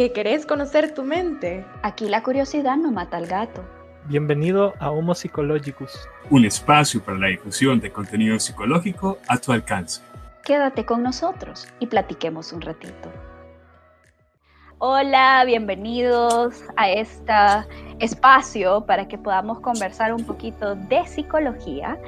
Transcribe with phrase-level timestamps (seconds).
[0.00, 1.62] ¿Que querés conocer tu mente?
[1.82, 3.62] Aquí la curiosidad no mata al gato.
[4.06, 10.00] Bienvenido a Homo Psychologicus, un espacio para la difusión de contenido psicológico a tu alcance.
[10.42, 13.12] Quédate con nosotros y platiquemos un ratito.
[14.78, 17.34] Hola, bienvenidos a este
[17.98, 22.00] espacio para que podamos conversar un poquito de psicología.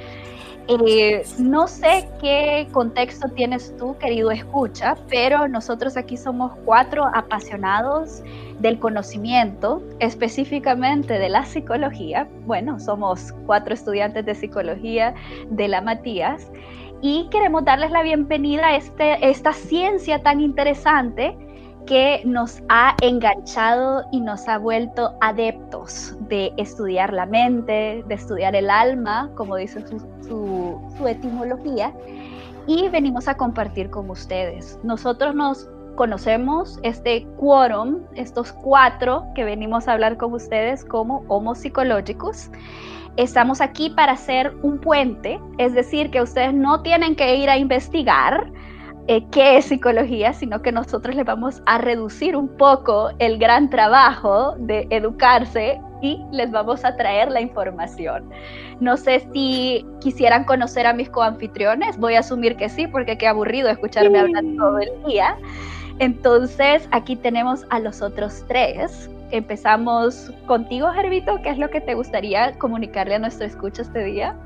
[0.86, 8.22] Eh, no sé qué contexto tienes tú, querido escucha, pero nosotros aquí somos cuatro apasionados
[8.60, 12.28] del conocimiento, específicamente de la psicología.
[12.46, 15.14] Bueno, somos cuatro estudiantes de psicología
[15.50, 16.50] de la Matías
[17.00, 21.36] y queremos darles la bienvenida a este, esta ciencia tan interesante
[21.86, 28.54] que nos ha enganchado y nos ha vuelto adeptos de estudiar la mente, de estudiar
[28.54, 31.92] el alma, como dice su, etimología,
[32.66, 34.78] y venimos a compartir con ustedes.
[34.84, 41.54] Nosotros nos conocemos este quórum, estos cuatro que venimos a hablar con ustedes como Homo
[41.54, 42.50] Psicológicos.
[43.16, 47.58] Estamos aquí para hacer un puente, es decir, que ustedes no tienen que ir a
[47.58, 48.50] investigar,
[49.08, 53.68] eh, qué es psicología, sino que nosotros le vamos a reducir un poco el gran
[53.68, 58.30] trabajo de educarse y les vamos a traer la información.
[58.78, 63.26] No sé si quisieran conocer a mis coanfitriones, voy a asumir que sí, porque qué
[63.26, 65.36] aburrido escucharme hablar todo el día.
[65.98, 69.10] Entonces, aquí tenemos a los otros tres.
[69.32, 74.36] Empezamos contigo, Gervito, ¿qué es lo que te gustaría comunicarle a nuestro escucha este día?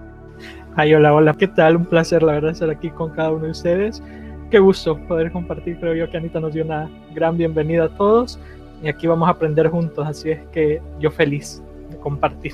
[0.77, 1.77] Ay, hola, hola, ¿qué tal?
[1.77, 4.03] Un placer, la verdad, estar aquí con cada uno de ustedes
[4.51, 5.79] qué gusto poder compartir.
[5.79, 8.39] Creo yo que Anita nos dio una gran bienvenida a todos
[8.83, 10.07] y aquí vamos a aprender juntos.
[10.07, 12.53] Así es que yo feliz de compartir.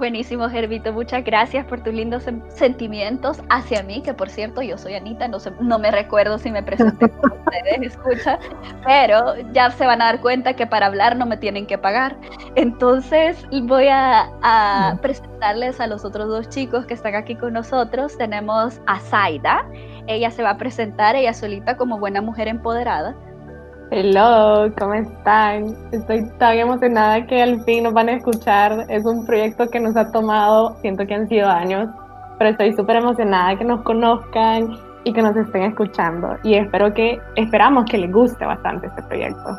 [0.00, 0.94] Buenísimo, Gervito.
[0.94, 5.36] Muchas gracias por tus lindos sentimientos hacia mí, que por cierto, yo soy Anita, no,
[5.60, 8.38] no me recuerdo si me presenté con ustedes, escucha,
[8.86, 12.16] pero ya se van a dar cuenta que para hablar no me tienen que pagar.
[12.54, 18.16] Entonces voy a, a presentarles a los otros dos chicos que están aquí con nosotros.
[18.16, 19.66] Tenemos a Zaida,
[20.10, 23.14] ella se va a presentar ella solita como buena mujer empoderada.
[23.92, 25.74] Hello, ¿cómo están?
[25.92, 28.86] Estoy tan emocionada que al fin nos van a escuchar.
[28.88, 31.88] Es un proyecto que nos ha tomado, siento que han sido años,
[32.38, 36.36] pero estoy súper emocionada que nos conozcan y que nos estén escuchando.
[36.44, 39.58] Y espero que, esperamos que les guste bastante este proyecto.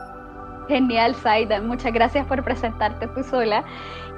[0.67, 1.61] Genial, Saida.
[1.61, 3.65] Muchas gracias por presentarte tú sola.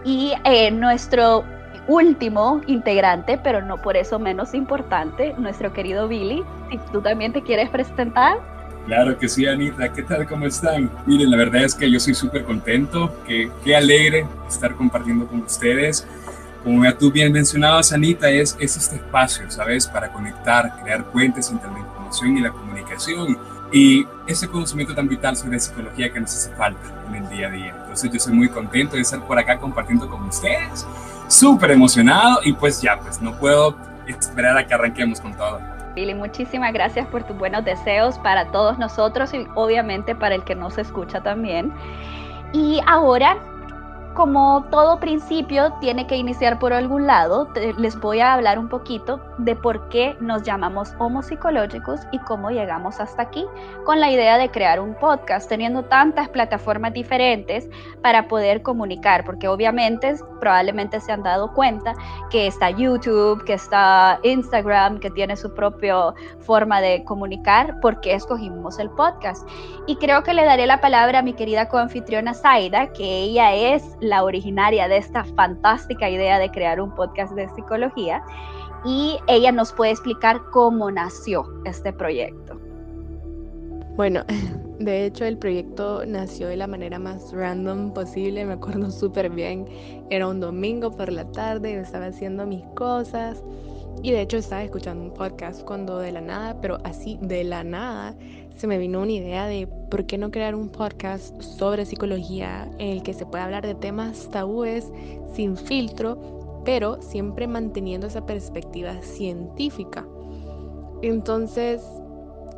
[0.03, 1.43] Y eh, nuestro
[1.88, 6.44] último integrante, pero no por eso menos importante, nuestro querido Billy.
[6.71, 8.38] Si tú también te quieres presentar.
[8.85, 9.91] Claro que sí, Anita.
[9.91, 10.27] ¿Qué tal?
[10.27, 10.91] ¿Cómo están?
[11.05, 15.41] Miren, la verdad es que yo soy súper contento, que qué alegre estar compartiendo con
[15.41, 16.05] ustedes.
[16.63, 19.88] Como ya tú bien mencionabas, Anita, es, es este espacio, ¿sabes?
[19.88, 23.38] Para conectar, crear puentes entre la información y la comunicación
[23.72, 27.51] y ese conocimiento tan vital sobre psicología que nos hace falta en el día a
[27.51, 27.75] día.
[27.81, 30.85] Entonces yo soy muy contento de estar por acá compartiendo con ustedes
[31.33, 33.75] súper emocionado y pues ya, pues no puedo
[34.07, 35.59] esperar a que arranquemos con todo.
[35.95, 40.55] Billy, muchísimas gracias por tus buenos deseos para todos nosotros y obviamente para el que
[40.55, 41.72] nos escucha también.
[42.51, 43.38] Y ahora
[44.13, 49.19] como todo principio tiene que iniciar por algún lado, les voy a hablar un poquito
[49.38, 53.46] de por qué nos llamamos homopsicológicos y cómo llegamos hasta aquí,
[53.85, 57.68] con la idea de crear un podcast, teniendo tantas plataformas diferentes
[58.02, 61.94] para poder comunicar, porque obviamente probablemente se han dado cuenta
[62.29, 68.78] que está YouTube, que está Instagram, que tiene su propia forma de comunicar, porque escogimos
[68.79, 69.47] el podcast.
[69.88, 73.96] Y creo que le daré la palabra a mi querida coanfitriona Zaida, que ella es
[74.03, 78.24] la originaria de esta fantástica idea de crear un podcast de psicología
[78.86, 82.59] y ella nos puede explicar cómo nació este proyecto.
[83.96, 84.24] Bueno,
[84.80, 89.66] de hecho el proyecto nació de la manera más random posible, me acuerdo súper bien.
[90.09, 93.44] Era un domingo por la tarde, estaba haciendo mis cosas
[94.02, 97.64] y de hecho estaba escuchando un podcast cuando de la nada, pero así de la
[97.64, 98.16] nada,
[98.68, 103.03] me vino una idea de por qué no crear un podcast sobre psicología en el
[103.03, 104.91] que se pueda hablar de temas tabúes
[105.34, 110.05] sin filtro, pero siempre manteniendo esa perspectiva científica.
[111.02, 111.82] Entonces,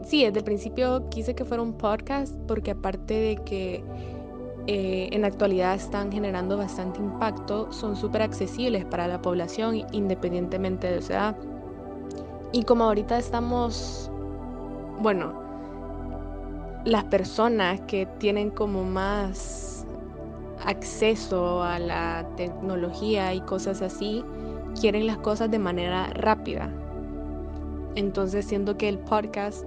[0.03, 3.83] sí, desde el principio quise que fuera un podcast porque aparte de que
[4.68, 10.91] eh, en la actualidad están generando bastante impacto, son súper accesibles para la población independientemente
[10.91, 11.35] de su edad.
[12.51, 14.09] Y como ahorita estamos,
[15.00, 15.44] bueno,
[16.85, 19.85] las personas que tienen como más
[20.63, 24.23] acceso a la tecnología y cosas así,
[24.79, 26.69] quieren las cosas de manera rápida.
[27.95, 29.65] Entonces siento que el podcast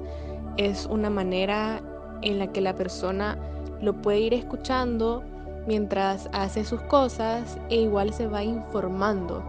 [0.56, 1.82] es una manera
[2.22, 3.36] en la que la persona
[3.80, 5.22] lo puede ir escuchando
[5.66, 9.42] mientras hace sus cosas e igual se va informando.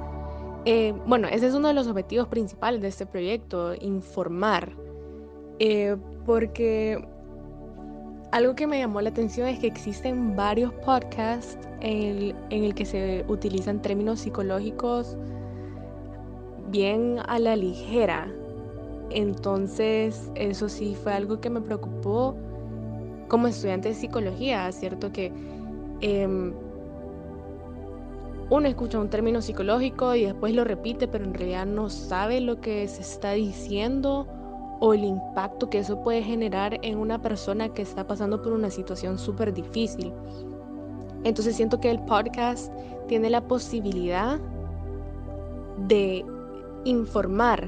[0.66, 4.72] Eh, bueno, ese es uno de los objetivos principales de este proyecto, informar.
[5.60, 5.96] Eh,
[6.26, 7.06] porque
[8.32, 13.26] algo que me llamó la atención es que existen varios podcasts en el, que se
[13.28, 15.18] utilizan términos psicológicos
[16.70, 18.32] bien a la ligera.
[19.10, 22.36] Entonces, eso sí fue algo que me preocupó
[23.28, 25.12] como estudiante de psicología, ¿cierto?
[25.12, 25.32] Que
[26.02, 26.54] em,
[28.52, 32.62] uno escucha un término psicológico y después lo repite, pero en realidad no sabe lo
[32.62, 34.28] que se está diciendo
[34.80, 38.70] o el impacto que eso puede generar en una persona que está pasando por una
[38.70, 40.14] situación súper difícil.
[41.24, 42.72] Entonces siento que el podcast
[43.08, 44.40] tiene la posibilidad
[45.88, 46.26] de
[46.86, 47.68] informar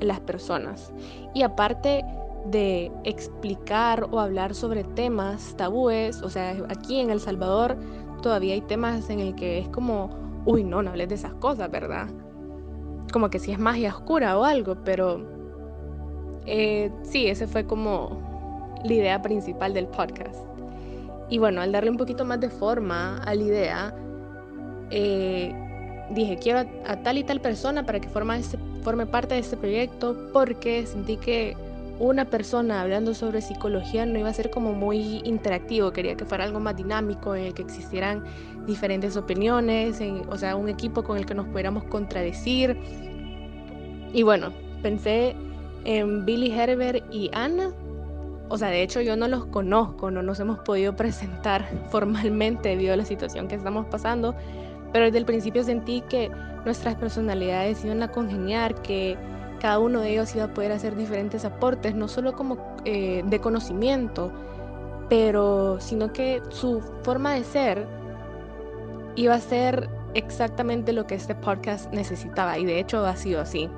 [0.00, 0.92] a las personas
[1.34, 2.04] y aparte
[2.46, 7.76] de explicar o hablar sobre temas tabúes, o sea, aquí en El Salvador
[8.22, 10.10] todavía hay temas en el que es como,
[10.46, 12.08] uy, no, no hables de esas cosas, ¿verdad?
[13.12, 15.39] Como que si es magia oscura o algo, pero
[16.46, 20.36] eh, sí, ese fue como la idea principal del podcast.
[21.28, 23.94] Y bueno, al darle un poquito más de forma a la idea,
[24.90, 25.54] eh,
[26.10, 29.56] dije, quiero a, tal y tal persona para que forma este, forme parte de este
[29.56, 31.56] proyecto porque sentí que
[32.00, 36.44] una persona hablando sobre psicología no iba a ser como muy interactivo, quería que fuera
[36.44, 38.24] algo más dinámico, en el que existieran
[38.66, 42.76] diferentes opiniones, o sea, un equipo con el que nos pudiéramos contradecir.
[44.14, 44.50] Y bueno,
[44.82, 45.36] pensé
[45.84, 47.72] Billy Herbert y Anna.
[48.48, 52.94] O sea, de hecho yo no los conozco, no nos hemos podido presentar formalmente debido
[52.94, 54.34] a la situación que estamos pasando,
[54.92, 56.30] pero desde el principio sentí que
[56.64, 59.16] nuestras personalidades iban a congeniar, que
[59.60, 63.40] cada uno de ellos iba a poder hacer diferentes aportes, no solo como eh, de
[63.40, 64.32] conocimiento,
[65.08, 67.86] pero sino que su forma de ser
[69.16, 73.68] iba a ser exactamente lo que este podcast necesitaba y de hecho ha sido así.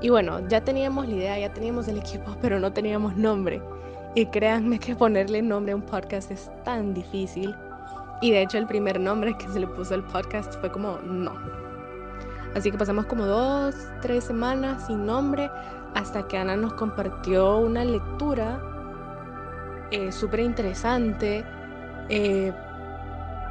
[0.00, 3.62] Y bueno, ya teníamos la idea, ya teníamos el equipo, pero no teníamos nombre.
[4.14, 7.54] Y créanme que ponerle nombre a un podcast es tan difícil.
[8.20, 11.32] Y de hecho el primer nombre que se le puso al podcast fue como no.
[12.54, 15.50] Así que pasamos como dos, tres semanas sin nombre
[15.94, 18.60] hasta que Ana nos compartió una lectura
[19.90, 21.44] eh, súper interesante.
[22.08, 22.52] Eh,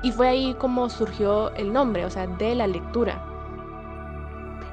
[0.04, 3.22] y fue ahí como surgió el nombre, o sea, de la lectura.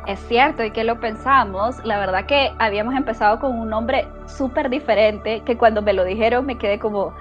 [0.06, 4.68] Es cierto, y que lo pensamos, la verdad que habíamos empezado con un nombre súper
[4.68, 7.14] diferente, que cuando me lo dijeron me quedé como,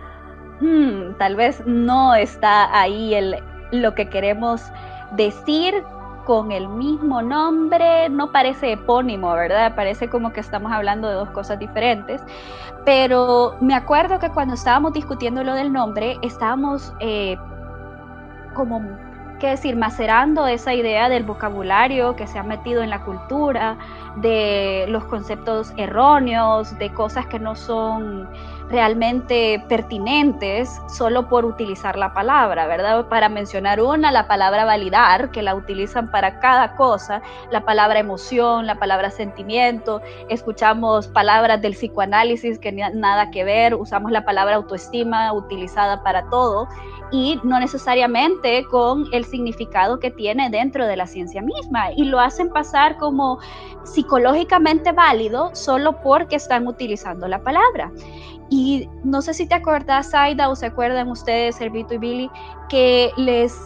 [0.59, 3.41] hmm, tal vez no está ahí el,
[3.71, 4.61] lo que queremos
[5.15, 5.81] decir
[6.25, 9.75] con el mismo nombre, no parece epónimo, ¿verdad?
[9.75, 12.21] Parece como que estamos hablando de dos cosas diferentes.
[12.85, 17.37] Pero me acuerdo que cuando estábamos discutiendo lo del nombre, estábamos eh,
[18.53, 18.81] como
[19.47, 23.77] decir, macerando esa idea del vocabulario que se ha metido en la cultura,
[24.17, 28.29] de los conceptos erróneos, de cosas que no son
[28.69, 33.07] realmente pertinentes solo por utilizar la palabra, ¿verdad?
[33.07, 37.21] Para mencionar una, la palabra validar, que la utilizan para cada cosa,
[37.51, 44.11] la palabra emoción, la palabra sentimiento, escuchamos palabras del psicoanálisis que nada que ver, usamos
[44.11, 46.67] la palabra autoestima utilizada para todo
[47.13, 51.91] y no necesariamente con el significado que tiene dentro de la ciencia misma.
[51.95, 53.39] Y lo hacen pasar como
[53.83, 57.91] psicológicamente válido solo porque están utilizando la palabra.
[58.49, 62.29] Y no sé si te acuerdas, Aida, o se acuerdan ustedes, Servito y Billy,
[62.69, 63.57] que les,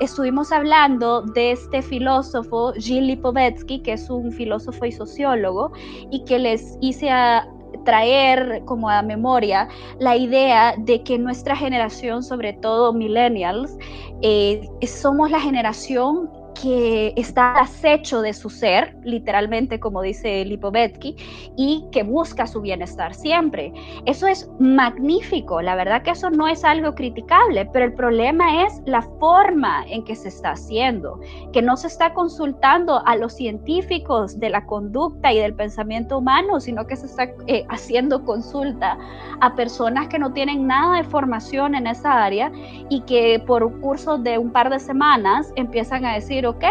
[0.00, 5.72] estuvimos hablando de este filósofo, Gilles Lipovetsky, que es un filósofo y sociólogo,
[6.10, 7.48] y que les hice a,
[7.84, 13.76] traer como a memoria la idea de que nuestra generación, sobre todo millennials,
[14.22, 21.16] eh, somos la generación que está al acecho de su ser, literalmente como dice Lipovetsky,
[21.56, 23.72] y que busca su bienestar siempre.
[24.06, 28.80] Eso es magnífico, la verdad que eso no es algo criticable, pero el problema es
[28.86, 31.20] la forma en que se está haciendo,
[31.52, 36.60] que no se está consultando a los científicos de la conducta y del pensamiento humano,
[36.60, 38.98] sino que se está eh, haciendo consulta
[39.40, 42.50] a personas que no tienen nada de formación en esa área
[42.88, 46.64] y que por un curso de un par de semanas empiezan a decir, ok,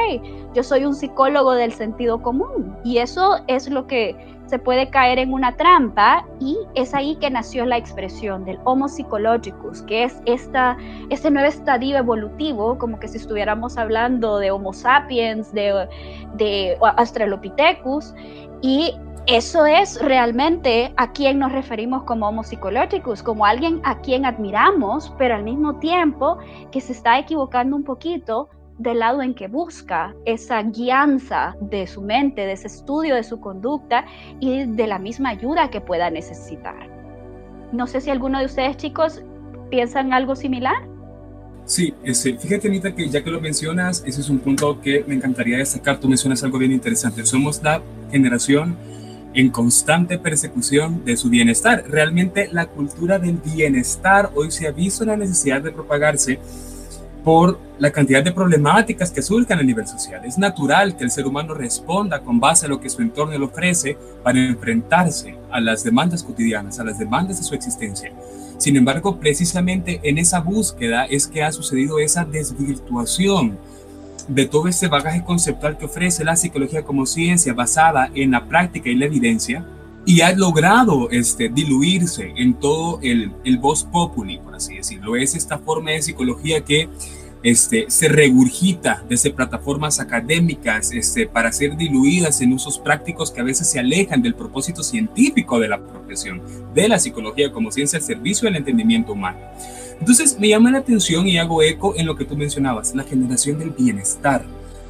[0.54, 2.76] yo soy un psicólogo del sentido común.
[2.84, 7.30] Y eso es lo que se puede caer en una trampa y es ahí que
[7.30, 10.78] nació la expresión del Homo psychologicus, que es esta,
[11.10, 15.88] este nuevo estadio evolutivo, como que si estuviéramos hablando de Homo sapiens, de,
[16.36, 18.14] de Australopithecus,
[18.62, 18.94] y
[19.28, 25.12] eso es realmente a quien nos referimos como Homo psychologicus, como alguien a quien admiramos,
[25.18, 26.38] pero al mismo tiempo
[26.72, 32.02] que se está equivocando un poquito del lado en que busca esa guianza de su
[32.02, 34.06] mente, de ese estudio de su conducta
[34.40, 36.90] y de la misma ayuda que pueda necesitar.
[37.72, 39.24] No sé si alguno de ustedes chicos
[39.70, 40.76] piensan algo similar.
[41.66, 45.16] Sí, ese, fíjate Anita que ya que lo mencionas, ese es un punto que me
[45.16, 46.00] encantaría destacar.
[46.00, 47.26] Tú mencionas algo bien interesante.
[47.26, 48.78] Somos la generación
[49.34, 51.84] en constante persecución de su bienestar.
[51.90, 56.40] Realmente la cultura del bienestar hoy se ha la necesidad de propagarse
[57.26, 60.24] por la cantidad de problemáticas que surgen a nivel social.
[60.24, 63.44] Es natural que el ser humano responda con base a lo que su entorno le
[63.44, 68.14] ofrece para enfrentarse a las demandas cotidianas, a las demandas de su existencia.
[68.58, 73.58] Sin embargo, precisamente en esa búsqueda es que ha sucedido esa desvirtuación
[74.28, 78.90] de todo ese bagaje conceptual que ofrece la psicología como ciencia basada en la práctica
[78.90, 79.66] y la evidencia,
[80.06, 85.16] y ha logrado este, diluirse en todo el, el voz populi, por así decirlo.
[85.16, 86.90] Es esta forma de psicología que
[87.46, 93.44] este, se regurgita desde plataformas académicas este, para ser diluidas en usos prácticos que a
[93.44, 96.42] veces se alejan del propósito científico de la profesión,
[96.74, 99.38] de la psicología como ciencia al servicio del entendimiento humano.
[100.00, 103.60] Entonces me llama la atención y hago eco en lo que tú mencionabas, la generación
[103.60, 104.44] del bienestar,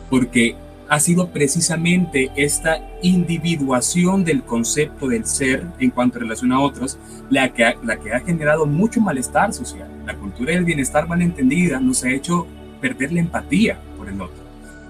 [0.10, 0.56] porque
[0.88, 6.98] ha sido precisamente esta individuación del concepto del ser en cuanto a relación a otros
[7.30, 9.90] la que, ha, la que ha generado mucho malestar social.
[10.06, 12.48] La cultura del bienestar mal entendida nos ha hecho
[12.82, 14.44] perder la empatía por el otro.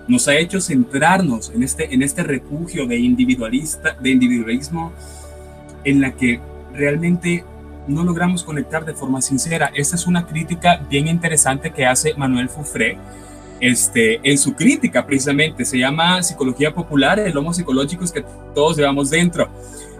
[0.07, 4.93] Nos ha hecho centrarnos en este, en este refugio de, individualista, de individualismo
[5.84, 6.39] en la que
[6.74, 7.43] realmente
[7.88, 9.72] no logramos conectar de forma sincera.
[9.74, 12.98] Esta es una crítica bien interesante que hace Manuel Fufré
[13.60, 15.65] este, en su crítica precisamente.
[15.65, 19.50] Se llama Psicología Popular, el Homo Psicológicos que todos llevamos dentro.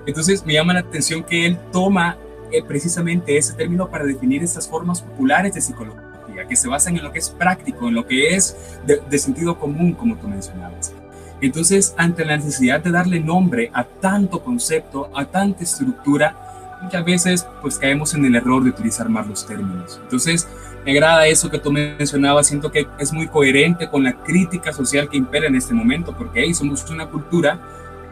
[0.06, 2.18] Entonces me llama la atención que él toma
[2.52, 7.04] eh, precisamente ese término para definir estas formas populares de psicología, que se basan en
[7.04, 10.94] lo que es práctico, en lo que es de, sentido común, como tú mencionabas.
[11.42, 17.48] Entonces, ante la necesidad de darle nombre a tanto concepto, a tanta estructura, muchas veces
[17.62, 20.00] pues caemos en el error de utilizar más los términos.
[20.04, 20.48] Entonces,
[20.86, 25.10] me agrada eso que tú mencionabas, siento que es muy coherente con la crítica social
[25.10, 27.60] que impera en este momento, porque ahí somos una cultura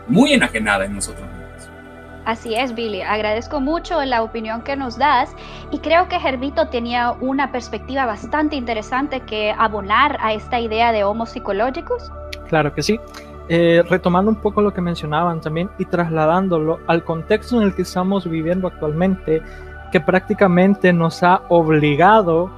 [0.07, 1.42] muy enajenada en nosotros mismos.
[2.25, 3.01] Así es, Billy.
[3.01, 5.36] Agradezco mucho la opinión que nos das
[5.72, 11.03] y creo que Gervito tenía una perspectiva bastante interesante que abonar a esta idea de
[11.03, 12.12] homos psicológicos.
[12.48, 13.00] Claro que sí.
[13.50, 17.82] Eh, retomando un poco lo que mencionaban también y trasladándolo al contexto en el que
[17.82, 19.42] estamos viviendo actualmente,
[19.92, 22.50] que prácticamente nos ha obligado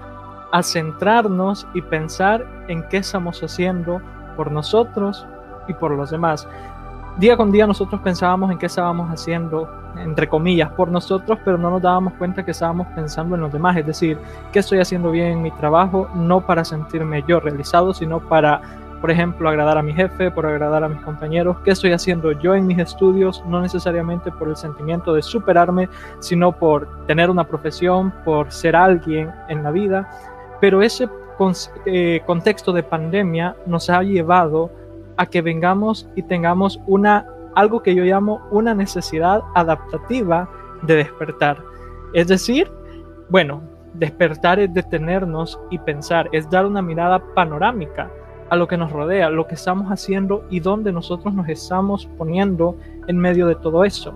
[0.52, 4.00] a centrarnos y pensar en qué estamos haciendo
[4.38, 5.26] por nosotros
[5.68, 6.48] y por los demás.
[7.18, 11.70] Día con día nosotros pensábamos en qué estábamos haciendo, entre comillas, por nosotros, pero no
[11.70, 14.18] nos dábamos cuenta que estábamos pensando en los demás, es decir,
[14.52, 18.62] qué estoy haciendo bien en mi trabajo, no para sentirme yo realizado, sino para
[19.06, 22.56] por ejemplo, agradar a mi jefe, por agradar a mis compañeros, qué estoy haciendo yo
[22.56, 28.12] en mis estudios, no necesariamente por el sentimiento de superarme, sino por tener una profesión,
[28.24, 30.10] por ser alguien en la vida.
[30.60, 31.08] Pero ese
[31.86, 34.72] eh, contexto de pandemia nos ha llevado
[35.18, 40.50] a que vengamos y tengamos una algo que yo llamo una necesidad adaptativa
[40.84, 41.58] de despertar.
[42.14, 42.70] Es decir,
[43.30, 43.62] bueno,
[43.94, 48.12] despertar es detenernos y pensar, es dar una mirada panorámica
[48.50, 52.78] a lo que nos rodea, lo que estamos haciendo y dónde nosotros nos estamos poniendo
[53.08, 54.14] en medio de todo eso.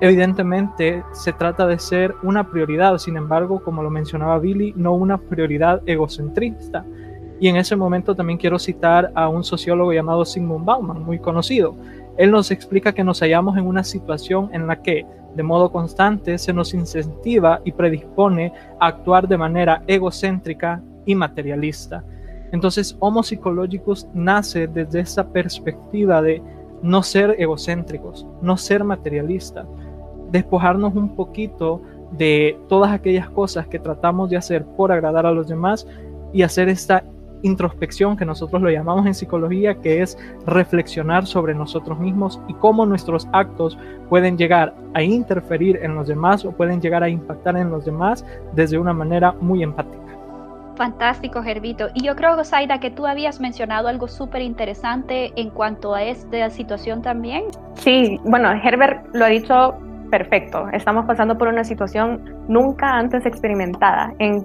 [0.00, 5.18] Evidentemente se trata de ser una prioridad, sin embargo, como lo mencionaba Billy, no una
[5.18, 6.84] prioridad egocentrista.
[7.40, 11.74] Y en ese momento también quiero citar a un sociólogo llamado Sigmund Bauman, muy conocido.
[12.18, 16.36] Él nos explica que nos hallamos en una situación en la que de modo constante
[16.36, 22.04] se nos incentiva y predispone a actuar de manera egocéntrica y materialista.
[22.52, 26.42] Entonces, Homo Psicologicus nace desde esa perspectiva de
[26.82, 29.66] no ser egocéntricos, no ser materialistas,
[30.30, 31.80] despojarnos un poquito
[32.12, 35.86] de todas aquellas cosas que tratamos de hacer por agradar a los demás
[36.32, 37.04] y hacer esta
[37.42, 42.86] introspección que nosotros lo llamamos en psicología, que es reflexionar sobre nosotros mismos y cómo
[42.86, 43.78] nuestros actos
[44.08, 48.24] pueden llegar a interferir en los demás o pueden llegar a impactar en los demás
[48.54, 50.00] desde una manera muy empática.
[50.76, 51.88] Fantástico, Gervito.
[51.92, 56.48] Y yo creo, Zaida, que tú habías mencionado algo súper interesante en cuanto a esta
[56.48, 57.44] situación también.
[57.74, 59.74] Sí, bueno, Herbert lo ha dicho
[60.10, 60.68] perfecto.
[60.72, 64.14] Estamos pasando por una situación nunca antes experimentada.
[64.18, 64.42] En,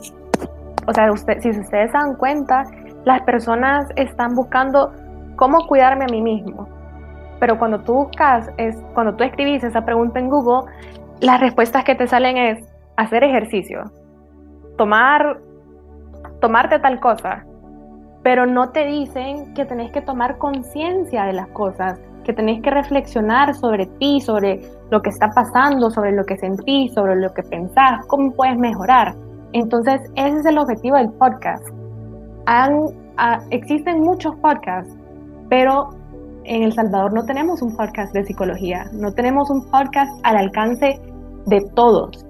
[0.87, 2.65] o sea, usted, si ustedes se dan cuenta,
[3.05, 4.91] las personas están buscando
[5.35, 6.67] cómo cuidarme a mí mismo.
[7.39, 10.71] Pero cuando tú buscas, es, cuando tú escribís esa pregunta en Google,
[11.21, 12.63] las respuestas que te salen es
[12.97, 13.91] hacer ejercicio,
[14.77, 15.39] tomar,
[16.39, 17.45] tomarte tal cosa,
[18.23, 22.71] pero no te dicen que tenés que tomar conciencia de las cosas, que tenés que
[22.71, 27.43] reflexionar sobre ti, sobre lo que está pasando, sobre lo que sentís, sobre lo que
[27.43, 29.15] pensás, cómo puedes mejorar.
[29.53, 31.65] Entonces, ese es el objetivo del podcast.
[32.47, 34.93] Ah, existen muchos podcasts,
[35.49, 35.89] pero
[36.43, 40.99] en El Salvador no tenemos un podcast de psicología, no tenemos un podcast al alcance
[41.47, 42.25] de todos.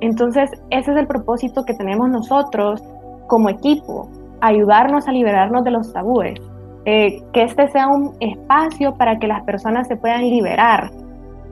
[0.00, 2.82] Entonces, ese es el propósito que tenemos nosotros
[3.28, 4.08] como equipo,
[4.40, 6.40] ayudarnos a liberarnos de los tabúes,
[6.84, 10.90] eh, que este sea un espacio para que las personas se puedan liberar,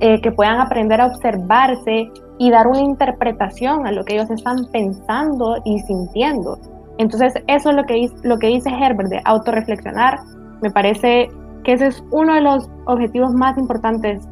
[0.00, 4.56] eh, que puedan aprender a observarse y dar una interpretación a lo que ellos están
[4.72, 6.58] pensando y sintiendo.
[6.98, 10.18] Entonces, eso es lo que, lo que dice Herbert de autorreflexionar.
[10.62, 11.28] Me parece
[11.64, 14.28] que ese es uno de los objetivos más importantes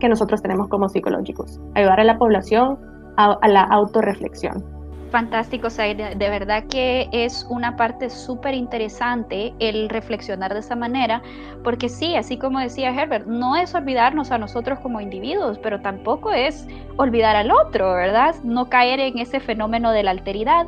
[0.00, 2.78] que nosotros tenemos como psicológicos, ayudar a la población
[3.16, 4.73] a, a la autorreflexión.
[5.14, 6.16] Fantástico, Zaire.
[6.16, 11.22] De verdad que es una parte súper interesante el reflexionar de esa manera,
[11.62, 16.32] porque sí, así como decía Herbert, no es olvidarnos a nosotros como individuos, pero tampoco
[16.32, 16.66] es
[16.96, 18.34] olvidar al otro, ¿verdad?
[18.42, 20.66] No caer en ese fenómeno de la alteridad.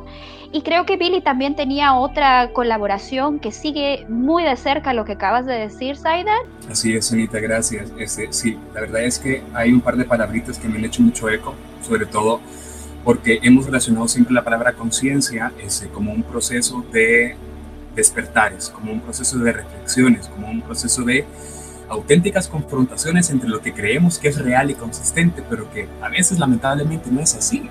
[0.53, 5.11] Y creo que Billy también tenía otra colaboración que sigue muy de cerca lo que
[5.11, 6.37] acabas de decir, Zaida.
[6.71, 7.91] Así es, Anita, gracias.
[7.99, 11.01] Este, sí, la verdad es que hay un par de palabritas que me han hecho
[11.01, 12.39] mucho eco, sobre todo
[13.07, 15.53] porque hemos relacionado siempre la palabra conciencia
[15.93, 17.37] como un proceso de
[17.95, 21.23] despertares, como un proceso de reflexiones, como un proceso de
[21.87, 26.37] auténticas confrontaciones entre lo que creemos que es real y consistente, pero que a veces
[26.37, 27.69] lamentablemente no es así.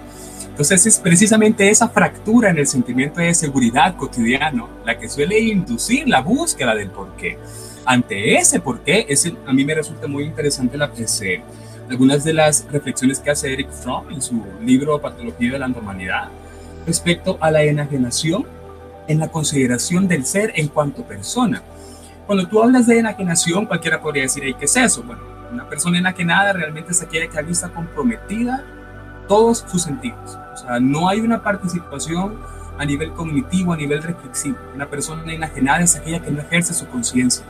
[0.48, 6.08] Entonces es precisamente esa fractura en el sentimiento de seguridad cotidiano la que suele inducir
[6.08, 7.38] la búsqueda del porqué.
[7.84, 11.42] Ante ese porqué, es a mí me resulta muy interesante la, ese,
[11.90, 16.28] algunas de las reflexiones que hace Eric Fromm en su libro Patología de la Normalidad
[16.86, 18.46] respecto a la enajenación
[19.08, 21.62] en la consideración del ser en cuanto persona.
[22.26, 25.02] Cuando tú hablas de enajenación, cualquiera podría decir, ¿qué es eso?
[25.04, 25.22] Bueno,
[25.52, 28.64] una persona enajenada realmente es aquella que visto comprometida
[29.28, 30.36] todos sus sentidos.
[30.54, 32.36] O sea, no hay una participación
[32.78, 34.56] a nivel cognitivo, a nivel reflexivo.
[34.74, 37.44] Una persona enajenada es aquella que no ejerce su conciencia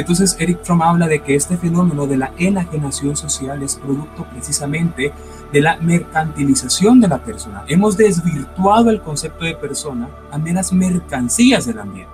[0.00, 5.12] entonces Eric Fromm habla de que este fenómeno de la enajenación social es producto precisamente
[5.52, 7.64] de la mercantilización de la persona.
[7.68, 12.12] Hemos desvirtuado el concepto de persona a meras mercancías del ambiente,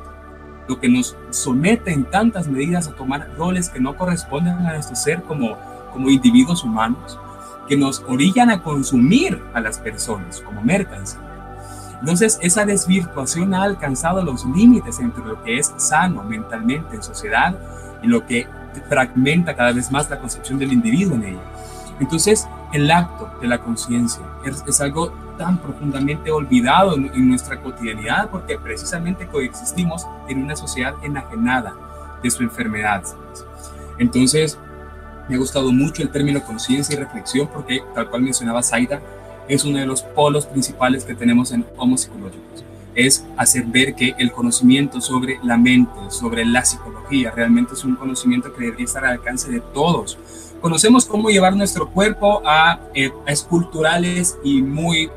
[0.68, 4.96] lo que nos somete en tantas medidas a tomar roles que no corresponden a nuestro
[4.96, 5.56] ser como,
[5.92, 7.18] como individuos humanos,
[7.68, 11.25] que nos orillan a consumir a las personas como mercancía.
[12.00, 17.56] Entonces, esa desvirtuación ha alcanzado los límites entre lo que es sano mentalmente en sociedad
[18.02, 18.46] y lo que
[18.88, 21.42] fragmenta cada vez más la concepción del individuo en ella.
[21.98, 28.58] Entonces, el acto de la conciencia es, algo tan profundamente olvidado en, nuestra cotidianidad porque
[28.58, 31.74] precisamente coexistimos en una sociedad enajenada
[32.22, 33.02] de su enfermedad.
[33.98, 34.58] Entonces,
[35.28, 39.00] me ha gustado mucho el término conciencia y reflexión porque, tal cual mencionaba Zaida,
[39.48, 42.64] es uno de los polos principales que tenemos en Homo Psicológicos.
[42.94, 47.96] Es hacer ver que el conocimiento sobre la mente, sobre la psicología, realmente es un
[47.96, 50.18] conocimiento que debería estar al alcance de todos.
[50.60, 55.10] Conocemos cómo llevar nuestro cuerpo a, eh, esculturales y muy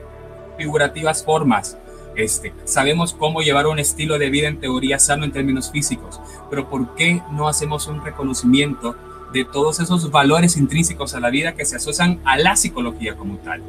[0.57, 1.77] figurativas formas.
[2.15, 6.69] Este, sabemos cómo llevar un estilo de vida en teoría sano en términos físicos, pero
[6.69, 8.95] ¿por qué no hacemos un reconocimiento
[9.31, 13.37] de todos esos valores intrínsecos a la vida que se asocian a la psicología como
[13.37, 13.63] tal?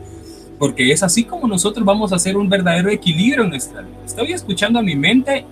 [0.60, 3.96] Porque es así como nosotros vamos a hacer un verdadero equilibrio en nuestra vida.
[4.04, 5.46] Estoy escuchando a mi mente,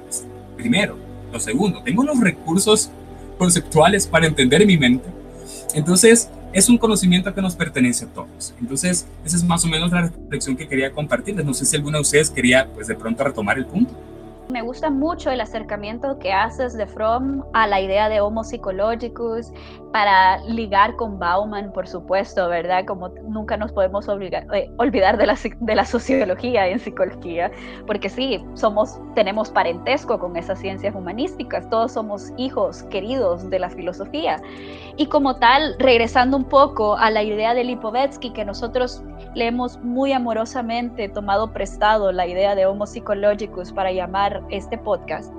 [0.55, 0.99] primero.
[1.33, 2.91] Lo segundo, tengo los recursos
[3.39, 5.09] conceptuales para entender mi mente.
[5.73, 8.53] Entonces, es un conocimiento que nos pertenece a todos.
[8.61, 11.47] Entonces, esa es más o menos la reflexión que quería compartirles.
[11.47, 13.95] No sé si alguna de ustedes quería, pues, de pronto retomar el punto.
[14.51, 19.53] Me gusta mucho el acercamiento que haces de Fromm a la idea de Homo psychologicus
[19.93, 22.87] para ligar con Bauman, por supuesto, ¿verdad?
[22.87, 27.51] Como nunca nos podemos eh, olvidar de la, de la sociología en psicología,
[27.87, 33.69] porque sí, somos, tenemos parentesco con esas ciencias humanísticas, todos somos hijos queridos de la
[33.69, 34.41] filosofía.
[34.97, 39.03] Y como tal, regresando un poco a la idea de Lipovetsky, que nosotros
[39.35, 45.33] le hemos muy amorosamente tomado prestado la idea de Homo psychologicus para llamar este podcast,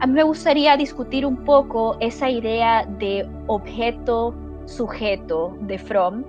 [0.00, 6.24] a mí me gustaría discutir un poco esa idea de objeto-sujeto de Fromm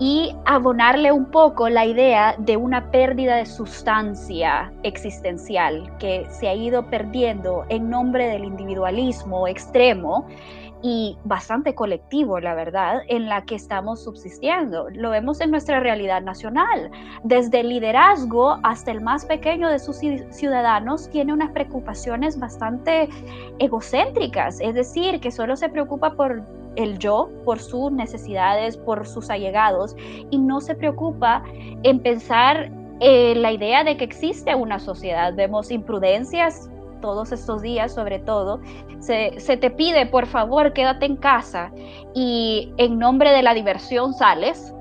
[0.00, 6.54] y abonarle un poco la idea de una pérdida de sustancia existencial que se ha
[6.54, 10.26] ido perdiendo en nombre del individualismo extremo
[10.86, 14.90] y bastante colectivo, la verdad, en la que estamos subsistiendo.
[14.90, 16.90] Lo vemos en nuestra realidad nacional.
[17.22, 19.96] Desde el liderazgo hasta el más pequeño de sus
[20.28, 23.08] ciudadanos tiene unas preocupaciones bastante
[23.60, 26.42] egocéntricas, es decir, que solo se preocupa por
[26.76, 29.96] el yo, por sus necesidades, por sus allegados,
[30.28, 31.42] y no se preocupa
[31.82, 32.70] en pensar
[33.00, 35.32] eh, la idea de que existe una sociedad.
[35.34, 36.68] Vemos imprudencias
[37.04, 38.62] todos estos días sobre todo,
[38.98, 41.70] se, te pide, por favor, quédate en casa
[42.14, 44.74] y en nombre de la diversión sales,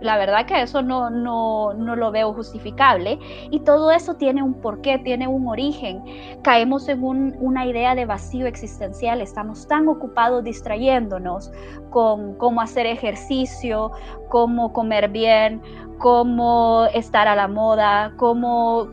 [0.00, 3.20] la verdad que eso no, no, no, lo veo justificable.
[3.52, 6.02] Y todo eso tiene un porqué, tiene un origen.
[6.42, 7.04] Caemos en
[7.38, 9.20] una idea de vacío existencial.
[9.20, 11.52] Estamos tan ocupados distrayéndonos
[11.90, 13.92] con cómo hacer ejercicio,
[14.28, 15.62] cómo comer bien,
[16.00, 18.88] cómo estar a la moda, cómo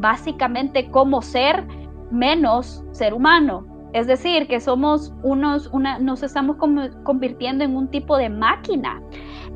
[0.00, 1.64] básicamente cómo ser
[2.12, 3.66] menos ser humano.
[3.92, 6.56] Es decir, que somos unos, una, nos estamos
[7.02, 9.02] convirtiendo en un tipo de máquina.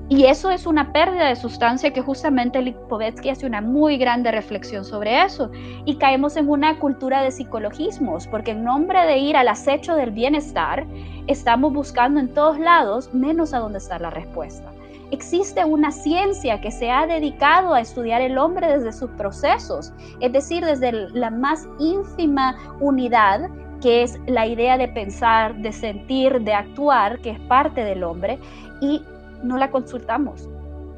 [0.09, 4.85] Y eso es una pérdida de sustancia que justamente Lipovetsky hace una muy grande reflexión
[4.85, 5.51] sobre eso.
[5.85, 10.13] Y caemos en una cultura de psicologismos, porque en nombre de ir al acecho del
[10.13, 10.87] bienestar,
[11.27, 14.71] estamos buscando en todos lados menos a dónde está la respuesta.
[15.11, 20.33] Existe una ciencia que se ha dedicado a estudiar el hombre desde sus procesos, es
[20.33, 23.49] decir, desde la más ínfima unidad
[23.81, 28.39] que es la idea de pensar, de sentir, de actuar, que es parte del hombre,
[28.81, 29.03] y
[29.43, 30.49] no la consultamos.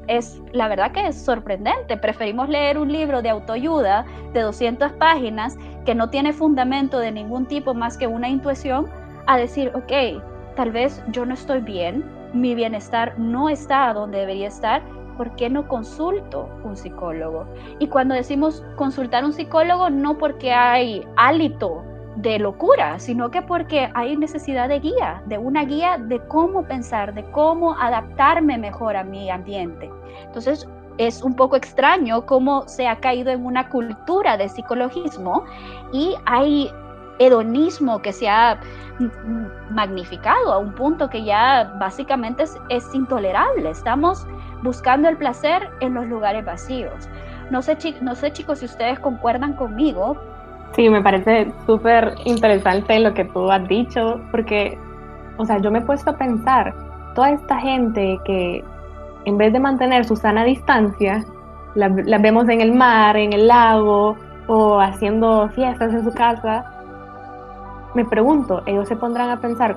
[0.07, 1.97] Es la verdad que es sorprendente.
[1.97, 7.47] Preferimos leer un libro de autoayuda de 200 páginas que no tiene fundamento de ningún
[7.47, 8.87] tipo más que una intuición
[9.27, 10.23] a decir, ok,
[10.59, 14.83] tal vez yo no estoy bien, mi bienestar no está donde debería estar,
[15.17, 17.47] ¿por qué no consulto un psicólogo?
[17.79, 21.85] Y cuando decimos consultar un psicólogo, no porque hay hálito
[22.17, 27.15] de locura, sino que porque hay necesidad de guía, de una guía de cómo pensar,
[27.15, 29.89] de cómo adaptarme mejor a mi ambiente.
[30.25, 35.45] Entonces, es un poco extraño cómo se ha caído en una cultura de psicologismo
[35.93, 36.69] y hay
[37.19, 38.59] hedonismo que se ha
[39.71, 43.71] magnificado a un punto que ya básicamente es, intolerable.
[43.71, 44.27] Estamos
[44.63, 47.09] buscando el placer en los lugares vacíos.
[47.51, 50.17] No sé, no sé chicos si ustedes concuerdan conmigo.
[50.73, 54.77] Sí, me parece súper interesante lo que tú has dicho, porque,
[55.39, 56.75] o sea, yo me he puesto a pensar,
[57.15, 58.63] toda esta gente que
[59.25, 61.25] en vez de mantener su sana distancia,
[61.75, 66.78] la, la vemos en el mar, en el lago o haciendo fiestas en su casa,
[67.95, 69.77] me pregunto, ellos se pondrán a pensar,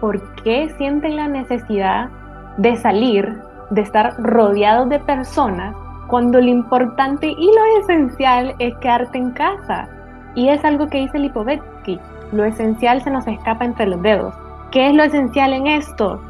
[0.00, 2.08] ¿por qué sienten la necesidad
[2.56, 3.40] de salir,
[3.70, 5.74] de estar rodeados de personas,
[6.08, 9.88] cuando lo importante y lo esencial es quedarte en casa?
[10.34, 11.98] Y es algo que dice Lipovetsky,
[12.32, 14.34] lo esencial se nos escapa entre los dedos.
[14.70, 16.20] ¿Qué es lo esencial en esto?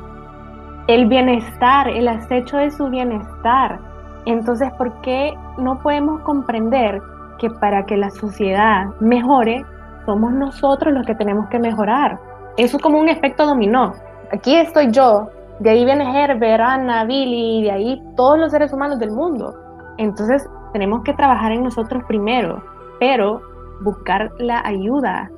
[0.88, 3.78] El bienestar, el acecho de su bienestar.
[4.26, 7.00] Entonces, ¿por qué no podemos comprender
[7.38, 9.64] que para que la sociedad mejore,
[10.06, 12.18] somos nosotros los que tenemos que mejorar.
[12.56, 13.94] Eso es como un efecto dominó.
[14.32, 15.28] Aquí estoy yo,
[15.60, 19.54] de ahí viene Herbert, Ana, Billy, de ahí todos los seres humanos del mundo.
[19.98, 22.62] Entonces tenemos que trabajar en nosotros primero,
[22.98, 23.40] pero
[23.82, 25.30] buscar la ayuda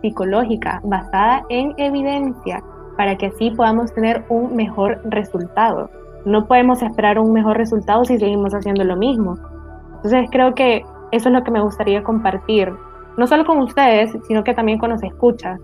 [0.00, 2.62] psicológica basada en evidencia
[2.96, 5.90] para que así podamos tener un mejor resultado.
[6.24, 9.36] No podemos esperar un mejor resultado si seguimos haciendo lo mismo.
[9.96, 12.72] Entonces creo que eso es lo que me gustaría compartir
[13.16, 15.58] no solo con ustedes, sino que también con los escuchas,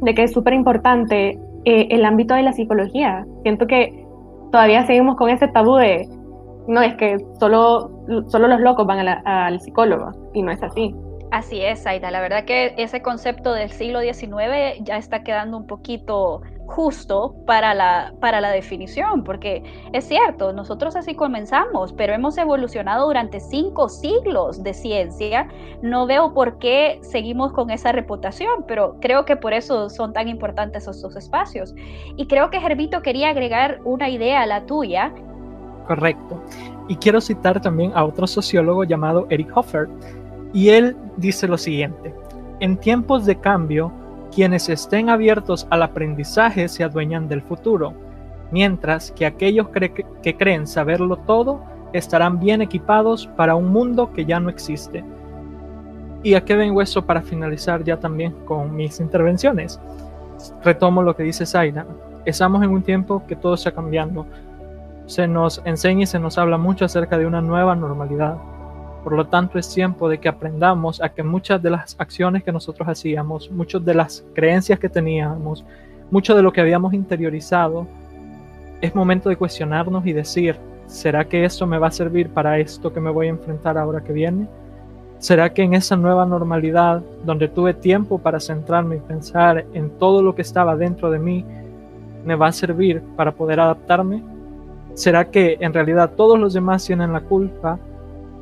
[0.00, 3.24] de que es súper importante eh, el ámbito de la psicología.
[3.42, 4.04] Siento que
[4.50, 6.08] todavía seguimos con ese tabú de,
[6.66, 7.90] no, es que solo,
[8.28, 10.94] solo los locos van al psicólogo, y no es así.
[11.30, 12.10] Así es, Aida.
[12.10, 17.74] La verdad que ese concepto del siglo XIX ya está quedando un poquito justo para
[17.74, 23.90] la, para la definición, porque es cierto, nosotros así comenzamos, pero hemos evolucionado durante cinco
[23.90, 25.48] siglos de ciencia.
[25.82, 30.28] No veo por qué seguimos con esa reputación, pero creo que por eso son tan
[30.28, 31.74] importantes estos espacios.
[32.16, 35.12] Y creo que Gervito quería agregar una idea a la tuya.
[35.86, 36.42] Correcto.
[36.88, 39.88] Y quiero citar también a otro sociólogo llamado Eric Hoffer,
[40.54, 42.14] y él dice lo siguiente,
[42.60, 43.92] en tiempos de cambio,
[44.34, 47.92] quienes estén abiertos al aprendizaje se adueñan del futuro,
[48.50, 54.40] mientras que aquellos que creen saberlo todo estarán bien equipados para un mundo que ya
[54.40, 55.04] no existe.
[56.22, 59.80] ¿Y a qué vengo eso para finalizar ya también con mis intervenciones?
[60.64, 61.86] Retomo lo que dice Zaira.
[62.24, 64.26] Estamos en un tiempo que todo está cambiando.
[65.06, 68.36] Se nos enseña y se nos habla mucho acerca de una nueva normalidad
[69.02, 72.52] por lo tanto, es tiempo de que aprendamos a que muchas de las acciones que
[72.52, 75.64] nosotros hacíamos, muchas de las creencias que teníamos,
[76.10, 77.86] mucho de lo que habíamos interiorizado,
[78.80, 82.92] es momento de cuestionarnos y decir, ¿será que esto me va a servir para esto
[82.92, 84.46] que me voy a enfrentar ahora que viene?
[85.18, 90.22] ¿Será que en esa nueva normalidad, donde tuve tiempo para centrarme y pensar en todo
[90.22, 91.44] lo que estaba dentro de mí,
[92.24, 94.22] me va a servir para poder adaptarme?
[94.94, 97.78] ¿Será que en realidad todos los demás tienen la culpa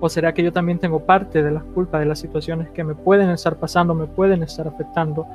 [0.01, 2.95] ¿O será que yo también tengo parte de la culpa de las situaciones que me
[2.95, 5.27] pueden estar pasando, me pueden estar afectando?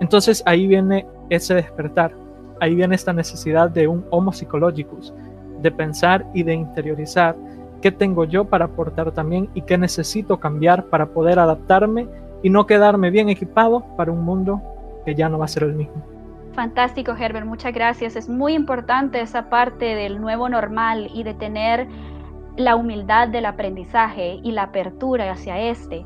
[0.00, 2.12] Entonces ahí viene ese despertar,
[2.60, 5.12] ahí viene esta necesidad de un homo psicologicus,
[5.60, 7.36] de pensar y de interiorizar
[7.82, 12.08] qué tengo yo para aportar también y qué necesito cambiar para poder adaptarme
[12.42, 14.62] y no quedarme bien equipado para un mundo
[15.04, 16.02] que ya no va a ser el mismo.
[16.54, 18.16] Fantástico, Herbert, muchas gracias.
[18.16, 21.86] Es muy importante esa parte del nuevo normal y de tener
[22.58, 26.04] la humildad del aprendizaje y la apertura hacia este.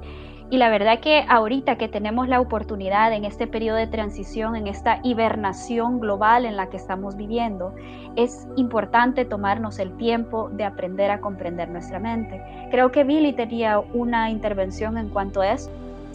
[0.51, 4.67] Y la verdad que ahorita que tenemos la oportunidad en este periodo de transición, en
[4.67, 7.75] esta hibernación global en la que estamos viviendo,
[8.17, 12.43] es importante tomarnos el tiempo de aprender a comprender nuestra mente.
[12.71, 15.71] Creo que Billy tenía una intervención en cuanto a eso.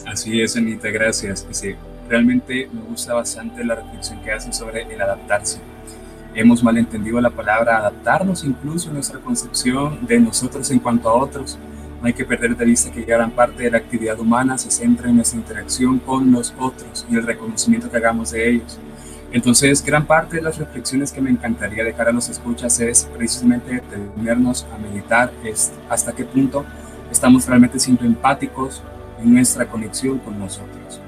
[0.05, 1.47] Así es, Anita, gracias.
[1.49, 1.75] Sí,
[2.07, 5.59] realmente me gusta bastante la reflexión que hacen sobre el adaptarse
[6.37, 11.57] hemos malentendido la palabra adaptarnos incluso en nuestra concepción de nosotros en cuanto a otros.
[11.99, 15.09] No hay que perder de vista que gran parte de la actividad humana se centra
[15.09, 18.77] en nuestra interacción con los otros y el reconocimiento que hagamos de ellos.
[19.31, 23.81] Entonces, gran parte de las reflexiones que me encantaría dejar a los escuchas es precisamente
[23.81, 25.31] detenernos a meditar
[25.89, 26.65] hasta qué punto
[27.11, 28.83] estamos realmente siendo empáticos
[29.19, 31.01] en nuestra conexión con nosotros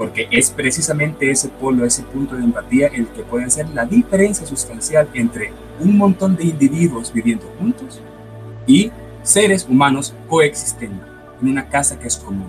[0.00, 4.46] porque es precisamente ese polo, ese punto de empatía el que puede hacer la diferencia
[4.46, 8.00] sustancial entre un montón de individuos viviendo juntos
[8.66, 8.90] y
[9.22, 11.04] seres humanos coexistiendo
[11.42, 12.48] en una casa que es común.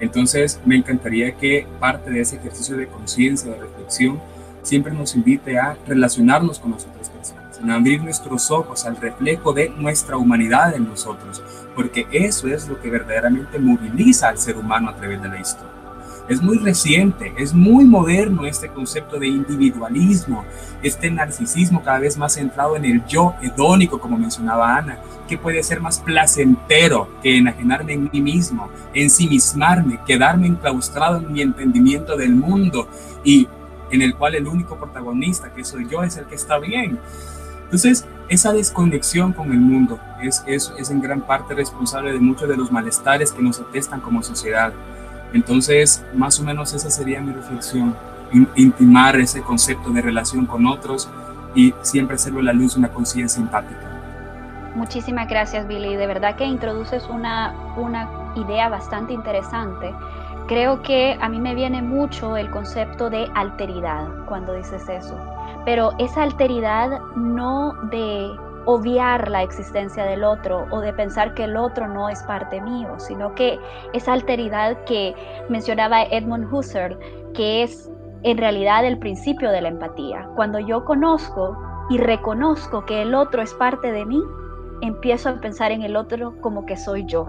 [0.00, 4.20] Entonces, me encantaría que parte de ese ejercicio de conciencia, de reflexión,
[4.62, 9.54] siempre nos invite a relacionarnos con las otras personas, a abrir nuestros ojos al reflejo
[9.54, 11.42] de nuestra humanidad en nosotros,
[11.74, 15.79] porque eso es lo que verdaderamente moviliza al ser humano a través de la historia.
[16.30, 20.44] Es muy reciente, es muy moderno este concepto de individualismo,
[20.80, 25.60] este narcisismo cada vez más centrado en el yo hedónico, como mencionaba Ana, que puede
[25.64, 32.36] ser más placentero que enajenarme en mí mismo, ensimismarme, quedarme enclaustrado en mi entendimiento del
[32.36, 32.88] mundo
[33.24, 33.48] y
[33.90, 37.00] en el cual el único protagonista que soy yo es el que está bien.
[37.64, 42.48] Entonces, esa desconexión con el mundo es, es, es en gran parte responsable de muchos
[42.48, 44.72] de los malestares que nos atestan como sociedad.
[45.32, 47.94] Entonces, más o menos esa sería mi reflexión,
[48.54, 51.08] intimar ese concepto de relación con otros
[51.54, 53.90] y siempre hacerlo a la luz de una conciencia empática.
[54.74, 55.96] Muchísimas gracias, Billy.
[55.96, 59.92] De verdad que introduces una, una idea bastante interesante.
[60.46, 65.16] Creo que a mí me viene mucho el concepto de alteridad cuando dices eso,
[65.64, 68.32] pero esa alteridad no de
[68.66, 72.94] obviar la existencia del otro o de pensar que el otro no es parte mío,
[72.98, 73.58] sino que
[73.92, 75.14] esa alteridad que
[75.48, 76.98] mencionaba Edmund Husserl,
[77.34, 77.90] que es
[78.22, 80.28] en realidad el principio de la empatía.
[80.36, 81.56] Cuando yo conozco
[81.88, 84.20] y reconozco que el otro es parte de mí,
[84.82, 87.28] empiezo a pensar en el otro como que soy yo.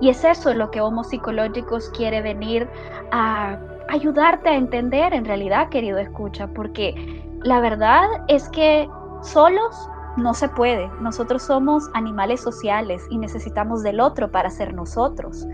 [0.00, 2.68] Y es eso lo que Homo Psicológicos quiere venir
[3.12, 8.88] a ayudarte a entender en realidad, querido escucha, porque la verdad es que
[9.22, 10.88] solos no se puede.
[11.00, 15.46] Nosotros somos animales sociales y necesitamos del otro para ser nosotros.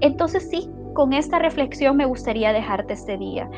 [0.00, 3.48] Entonces sí, con esta reflexión me gustaría dejarte este día.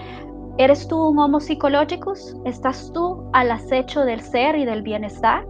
[0.59, 2.37] ¿Eres tú un homo psicologicus?
[2.45, 5.47] ¿Estás tú al acecho del ser y del bienestar?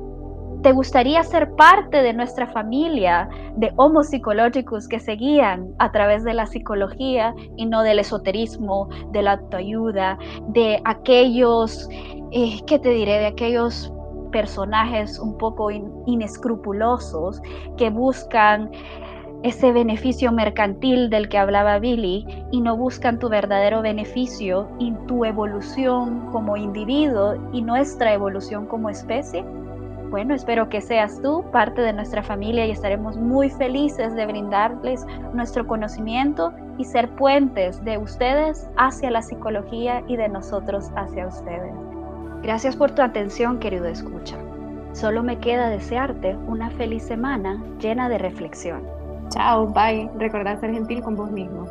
[0.63, 6.25] ¿Te gustaría ser parte de nuestra familia de Homo psicológicos que se guían a través
[6.25, 11.89] de la psicología y no del esoterismo, de la autoayuda, de aquellos,
[12.33, 13.21] eh, ¿qué te diré?
[13.21, 13.93] De aquellos
[14.31, 17.41] personajes un poco inescrupulosos
[17.77, 18.71] que buscan
[19.43, 25.25] ese beneficio mercantil del que hablaba Billy y no buscan tu verdadero beneficio y tu
[25.25, 29.45] evolución como individuo y nuestra evolución como especie?
[30.11, 35.05] Bueno, espero que seas tú parte de nuestra familia y estaremos muy felices de brindarles
[35.35, 41.88] nuestro conocimiento y ser puentes de ustedes hacia la psicología y de nosotros hacia ustedes.
[42.43, 44.37] Gracias por tu atención, querido escucha.
[44.93, 48.83] Solo me queda desearte una feliz semana llena de reflexión.
[49.29, 50.11] Chao, bye.
[50.19, 51.67] Recuerda ser gentil con vos mismo.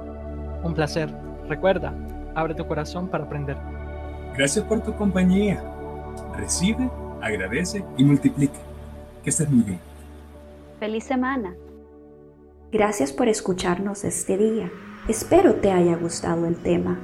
[0.64, 1.10] Un placer.
[1.48, 1.94] Recuerda,
[2.36, 3.58] abre tu corazón para aprender.
[4.36, 5.64] Gracias por tu compañía.
[6.36, 6.90] Recibe,
[7.22, 8.60] agradece y multiplica.
[9.24, 9.80] Que estés muy bien.
[10.80, 11.56] Feliz semana.
[12.72, 14.70] Gracias por escucharnos este día.
[15.08, 17.00] Espero te haya gustado el tema.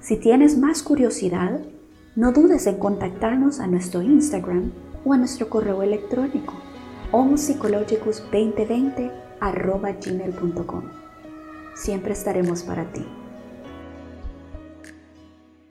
[0.00, 1.60] Si tienes más curiosidad,
[2.16, 4.72] no dudes en contactarnos a nuestro Instagram
[5.04, 6.54] o a nuestro correo electrónico
[7.12, 9.12] homopsychologicus2020
[10.00, 10.82] gmail.com.
[11.74, 13.04] Siempre estaremos para ti.